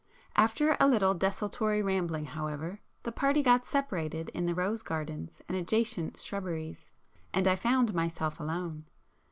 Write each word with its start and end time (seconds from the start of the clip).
After 0.35 0.75
a 0.79 0.87
little 0.87 1.13
desultory 1.13 1.83
rambling 1.83 2.25
however, 2.25 2.79
the 3.03 3.11
party 3.11 3.43
got 3.43 3.67
separated 3.67 4.29
in 4.29 4.47
the 4.47 4.55
rose 4.55 4.81
gardens 4.81 5.43
and 5.47 5.55
adjacent 5.55 6.17
shrubberies, 6.17 6.89
and 7.35 7.47
I 7.47 7.55
found 7.55 7.93
myself 7.93 8.39
alone. 8.39 8.85